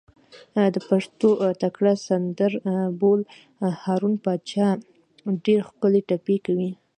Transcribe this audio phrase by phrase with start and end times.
[0.73, 1.29] د پښتو
[1.63, 2.51] تکړه سندر
[2.99, 3.21] بول،
[3.83, 4.67] هارون پاچا
[5.45, 6.71] ډېرې ښکلې ټپې کوي.